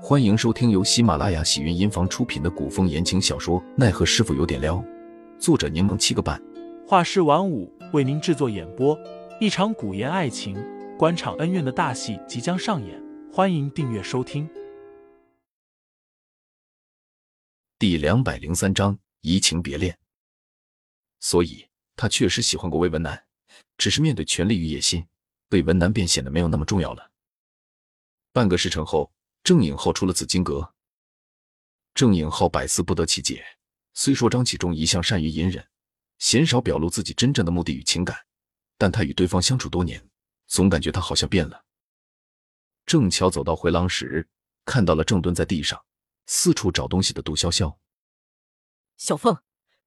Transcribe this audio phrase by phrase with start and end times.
[0.00, 4.76] 欢迎收听由喜马拉雅喜云音房出品的古风言情小说《奈何师傅有点撩》，
[5.40, 6.40] 作者柠檬七个半，
[6.86, 8.96] 画师晚舞为您制作演播。
[9.40, 10.56] 一场古言爱情、
[10.96, 14.48] 官场恩怨的大戏即将上演，欢迎订阅收听。
[17.76, 19.98] 第两百零三章移情别恋。
[21.18, 23.24] 所以，他确实喜欢过魏文南，
[23.76, 25.04] 只是面对权力与野心，
[25.50, 27.10] 魏文南便显得没有那么重要了。
[28.32, 29.10] 半个时辰后。
[29.48, 30.74] 郑颖浩出了紫金阁，
[31.94, 33.42] 郑颖浩百思不得其解。
[33.94, 35.66] 虽说张启忠一向善于隐忍，
[36.18, 38.26] 鲜少表露自己真正的目的与情感，
[38.76, 40.06] 但他与对方相处多年，
[40.48, 41.64] 总感觉他好像变了。
[42.84, 44.28] 正巧走到回廊时，
[44.66, 45.82] 看到了正蹲在地上
[46.26, 47.74] 四处找东西的杜潇潇。
[48.98, 49.38] 小凤，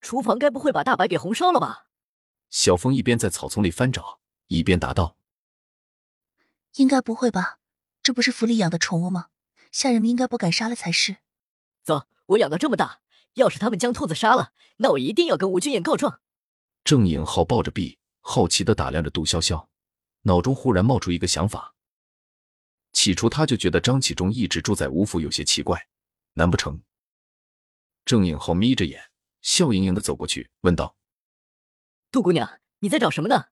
[0.00, 1.90] 厨房该不会把大白给红烧了吧？
[2.48, 5.18] 小凤一边在草丛里翻找，一边答道
[6.76, 7.58] ：“应该不会吧？
[8.02, 9.26] 这不是府里养的宠物吗？”
[9.70, 11.18] 下人们应该不敢杀了才是。
[11.82, 13.00] 走，我养到这么大，
[13.34, 16.20] 要是他们将兔子杀了，那我一定要跟吴君言告状。
[16.84, 19.68] 郑颖浩抱着臂，好奇的打量着杜潇潇，
[20.22, 21.74] 脑中忽然冒出一个想法。
[22.92, 25.88] 起初他就觉得张启忠一直住在吴府有些奇怪，
[26.34, 26.82] 难不成？
[28.04, 29.10] 郑颖浩眯着眼，
[29.42, 30.96] 笑盈盈的走过去，问道
[32.10, 33.46] ：“杜姑娘，你在找什么呢？”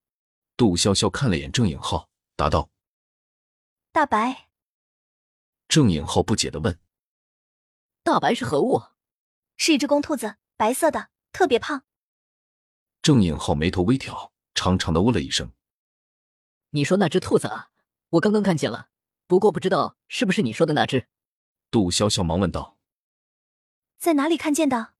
[0.56, 2.68] 杜潇潇看了眼郑颖浩，答道
[3.92, 4.46] ：“大白。”
[5.68, 6.80] 郑颖浩不解的问
[8.02, 8.80] ：“大白是何物
[9.58, 11.84] ？”“是一只公兔子，白色的，特别胖。”
[13.02, 15.52] 郑颖浩眉头微挑，长长的哦了一声
[16.70, 17.70] ：“你说那只兔子啊？
[18.10, 18.88] 我刚刚看见了，
[19.26, 21.06] 不过不知道是不是你说的那只。”
[21.70, 22.78] 杜潇潇忙问道
[23.98, 24.94] ：“在哪里看见的？”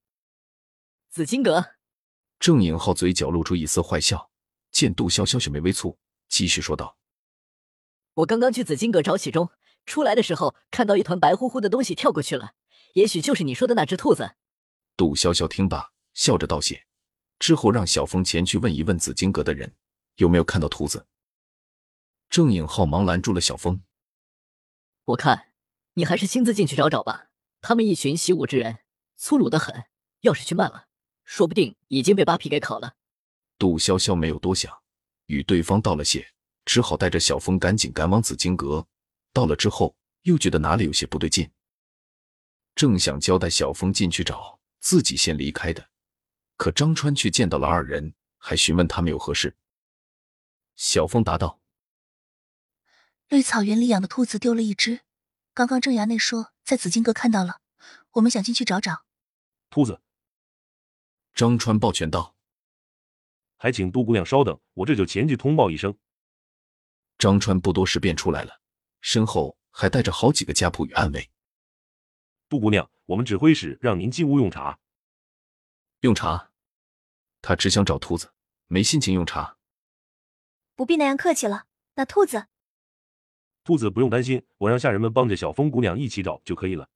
[1.08, 1.76] 紫金阁。
[2.38, 4.30] 郑颖浩嘴角露出一丝坏笑，
[4.70, 5.96] 见杜潇潇雪眉微蹙，
[6.28, 6.98] 继续说道
[8.14, 9.50] ：“我刚刚去紫金阁找启忠。”
[9.88, 12.52] 出来的时候看到一团白乎乎的东西跳过去了，
[12.92, 14.36] 也许就是你说的那只兔子。
[14.96, 16.84] 杜潇潇听罢，笑着道谢，
[17.38, 19.74] 之后让小峰前去问一问紫金阁的人
[20.16, 21.06] 有没有看到兔子。
[22.28, 23.80] 郑颖浩忙拦住了小峰
[25.06, 25.52] ：“我看
[25.94, 27.28] 你还是亲自进去找找吧。
[27.62, 28.80] 他们一群习武之人，
[29.16, 29.84] 粗鲁的很，
[30.20, 30.88] 要是去慢了，
[31.24, 32.96] 说不定已经被扒皮给烤了。”
[33.58, 34.72] 杜潇潇没有多想，
[35.26, 36.28] 与对方道了谢，
[36.66, 38.86] 只好带着小峰赶紧赶往紫金阁。
[39.38, 41.48] 到了之后，又觉得哪里有些不对劲，
[42.74, 45.90] 正想交代小峰进去找，自己先离开的，
[46.56, 49.56] 可张川却见到了二人，还询问他们有何事。
[50.74, 51.60] 小峰答道
[53.30, 55.02] ：“绿草原里养的兔子丢了一只，
[55.54, 57.60] 刚刚郑衙内说在紫金阁看到了，
[58.14, 59.04] 我们想进去找找。”
[59.70, 60.00] 兔子。
[61.32, 62.34] 张川抱拳道
[63.56, 65.96] ：“还请杜姑娘稍等，我这就前去通报一声。”
[67.18, 68.60] 张川不多时便出来了。
[69.00, 71.30] 身后还带着好几个家仆与暗卫。
[72.48, 74.78] 杜姑娘，我们指挥使让您进屋用茶。
[76.00, 76.50] 用茶？
[77.42, 78.32] 他只想找兔子，
[78.66, 79.56] 没心情用茶。
[80.74, 81.66] 不必那样客气了。
[81.94, 82.46] 那兔子？
[83.64, 86.88] 兔子不用担心，我让下人们帮着小风姑娘一起找就可以了。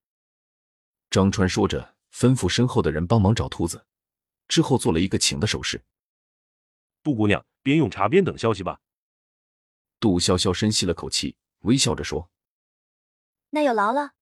[1.10, 3.84] 张川说着，吩咐身后的人帮忙找兔子，
[4.48, 5.84] 之后做了一个请的手势。
[7.02, 8.80] 杜姑娘，边用茶边等消息吧。
[10.00, 11.36] 杜潇潇深吸了口气。
[11.62, 12.30] 微笑着说
[13.50, 14.12] ：“那有劳了。”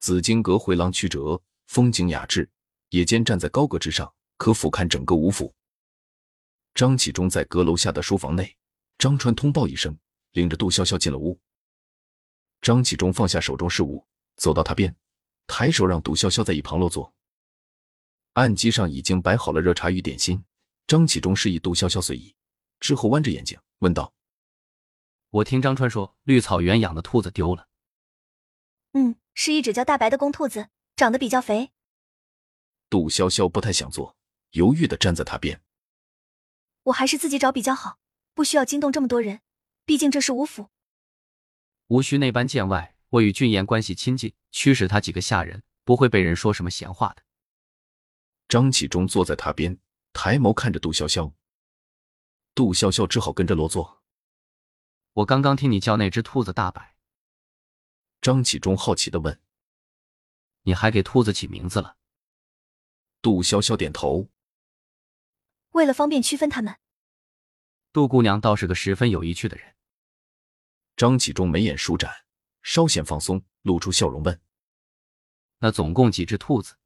[0.00, 2.48] 紫金阁回廊曲折，风景雅致，
[2.90, 5.54] 夜间站在高阁之上，可俯瞰整个吴府。
[6.74, 8.56] 张启忠在阁楼下的书房内，
[8.96, 9.98] 张川通报一声，
[10.32, 11.38] 领着杜潇潇进了屋。
[12.60, 14.06] 张启忠放下手中事务，
[14.36, 14.94] 走到他边，
[15.46, 17.12] 抬手让杜潇潇在一旁落座。
[18.34, 20.44] 案几上已经摆好了热茶与点心，
[20.86, 22.36] 张启忠示意杜潇潇随意，
[22.78, 24.12] 之后弯着眼睛问道。
[25.30, 27.68] 我听张川说，绿草原养的兔子丢了。
[28.92, 31.72] 嗯，是一只叫大白的公兔子，长得比较肥。
[32.88, 34.16] 杜潇潇不太想做，
[34.52, 35.60] 犹豫的站在他边。
[36.84, 37.98] 我还是自己找比较好，
[38.32, 39.40] 不需要惊动这么多人，
[39.84, 40.70] 毕竟这是吴府。
[41.88, 47.22] 无需那般见外，我与俊彦关系亲近，驱使他几个下人，不会被人说什么闲话的。
[48.48, 49.78] 张启忠坐在他边，
[50.14, 51.30] 抬眸看着杜潇潇。
[52.54, 53.97] 杜潇潇只好跟着落座。
[55.18, 56.94] 我刚刚听你叫那只兔子大白。
[58.20, 59.40] 张启忠好奇的问
[60.62, 61.96] ：“你还给兔子起名字了？”
[63.20, 64.28] 杜潇潇点头。
[65.70, 66.78] 为了方便区分他们。
[67.92, 69.74] 杜姑娘倒是个十分有意趣的人。
[70.96, 72.24] 张启忠眉眼舒展，
[72.62, 74.40] 稍显放松，露出笑容问
[75.58, 76.76] ：“那总共几只兔子？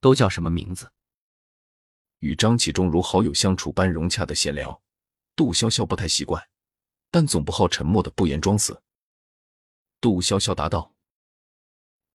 [0.00, 0.92] 都叫什么名字？”
[2.20, 4.80] 与张启忠如好友相处般融洽的闲聊，
[5.34, 6.48] 杜潇潇不太习惯。
[7.10, 8.82] 但总不好沉默的不言装死。
[10.00, 10.94] 杜潇潇答道：“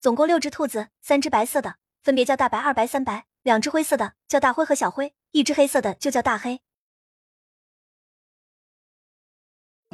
[0.00, 6.60] 总共六只兔子，三只白色的，分别叫大白、二白、三白；两只灰色的叫大灰和小灰，一只黑色的就叫大黑。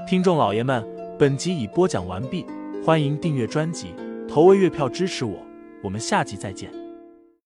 [0.08, 0.82] 听众老爷们，
[1.18, 2.46] 本集已播讲完毕，
[2.84, 3.94] 欢迎订阅专辑，
[4.28, 5.46] 投喂月票支持我，
[5.82, 6.81] 我们下集再见。